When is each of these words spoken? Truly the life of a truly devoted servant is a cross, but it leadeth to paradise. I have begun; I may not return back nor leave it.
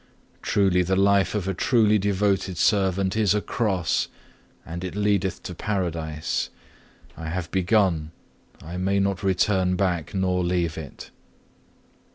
Truly 0.41 0.81
the 0.81 0.95
life 0.95 1.35
of 1.35 1.47
a 1.47 1.53
truly 1.53 1.99
devoted 1.99 2.57
servant 2.57 3.15
is 3.15 3.35
a 3.35 3.39
cross, 3.39 4.07
but 4.65 4.83
it 4.83 4.95
leadeth 4.95 5.43
to 5.43 5.53
paradise. 5.53 6.49
I 7.15 7.29
have 7.29 7.51
begun; 7.51 8.09
I 8.63 8.77
may 8.77 8.99
not 8.99 9.21
return 9.21 9.75
back 9.75 10.15
nor 10.15 10.43
leave 10.43 10.75
it. 10.75 11.11